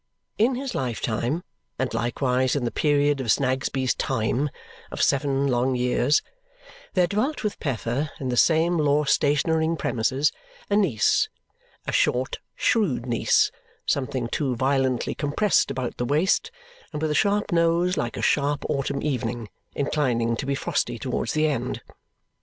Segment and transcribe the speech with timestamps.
[0.39, 1.43] In his lifetime,
[1.77, 4.49] and likewise in the period of Snagsby's "time"
[4.89, 6.23] of seven long years,
[6.95, 10.31] there dwelt with Peffer in the same law stationering premises
[10.71, 11.29] a niece
[11.85, 13.51] a short, shrewd niece,
[13.85, 16.49] something too violently compressed about the waist,
[16.91, 21.33] and with a sharp nose like a sharp autumn evening, inclining to be frosty towards
[21.33, 21.83] the end.